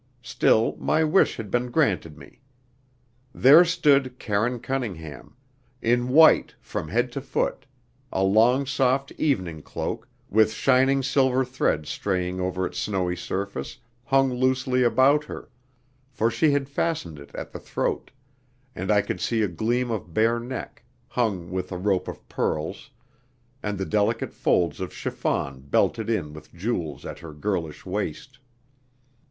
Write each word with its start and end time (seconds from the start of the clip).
Still, 0.23 0.75
my 0.77 1.03
wish 1.03 1.37
had 1.37 1.51
been 1.51 1.69
granted 1.69 2.17
me. 2.17 2.41
There 3.35 3.63
stood 3.63 4.17
Karine 4.17 4.59
Cunningham, 4.59 5.35
in 5.79 6.07
white 6.09 6.55
from 6.59 6.87
head 6.87 7.11
to 7.11 7.21
foot; 7.21 7.67
a 8.11 8.23
long 8.23 8.65
soft 8.65 9.11
evening 9.19 9.61
cloak, 9.61 10.07
with 10.27 10.51
shining 10.53 11.03
silver 11.03 11.45
threads 11.45 11.89
straying 11.91 12.39
over 12.39 12.65
its 12.65 12.79
snowy 12.79 13.15
surface, 13.15 13.77
hung 14.03 14.33
loosely 14.33 14.81
about 14.81 15.25
her, 15.25 15.51
for 16.09 16.31
she 16.31 16.49
had 16.49 16.67
fastened 16.67 17.19
it 17.19 17.29
at 17.35 17.51
the 17.51 17.59
throat, 17.59 18.09
and 18.73 18.89
I 18.89 19.03
could 19.03 19.21
see 19.21 19.43
a 19.43 19.47
gleam 19.47 19.91
of 19.91 20.15
bare 20.15 20.39
neck, 20.39 20.83
hung 21.09 21.51
with 21.51 21.71
a 21.71 21.77
rope 21.77 22.07
of 22.07 22.27
pearls, 22.27 22.89
and 23.61 23.77
the 23.77 23.85
delicate 23.85 24.33
folds 24.33 24.79
of 24.81 24.95
chiffon 24.95 25.59
belted 25.61 26.09
in 26.09 26.33
with 26.33 26.55
jewels 26.55 27.05
at 27.05 27.19
her 27.19 27.33
girlish 27.33 27.85
waist. 27.85 28.39